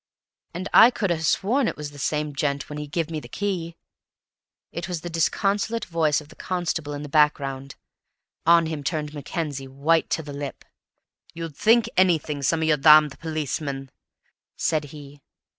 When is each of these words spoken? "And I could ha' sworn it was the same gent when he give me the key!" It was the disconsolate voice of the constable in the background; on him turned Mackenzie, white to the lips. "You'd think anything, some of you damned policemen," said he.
"And 0.55 0.67
I 0.73 0.89
could 0.89 1.11
ha' 1.11 1.21
sworn 1.21 1.67
it 1.67 1.77
was 1.77 1.91
the 1.91 1.99
same 1.99 2.33
gent 2.35 2.67
when 2.69 2.79
he 2.79 2.87
give 2.87 3.11
me 3.11 3.19
the 3.19 3.27
key!" 3.29 3.75
It 4.71 4.87
was 4.87 5.01
the 5.01 5.11
disconsolate 5.11 5.85
voice 5.85 6.19
of 6.19 6.29
the 6.29 6.35
constable 6.35 6.95
in 6.95 7.03
the 7.03 7.07
background; 7.07 7.75
on 8.43 8.65
him 8.65 8.83
turned 8.83 9.13
Mackenzie, 9.13 9.67
white 9.67 10.09
to 10.09 10.23
the 10.23 10.33
lips. 10.33 10.65
"You'd 11.35 11.55
think 11.55 11.87
anything, 11.97 12.41
some 12.41 12.63
of 12.63 12.67
you 12.67 12.77
damned 12.77 13.19
policemen," 13.19 13.91
said 14.57 14.85
he. 14.85 15.21